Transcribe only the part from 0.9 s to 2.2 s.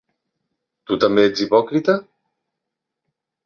Tu també ets hipòcrita?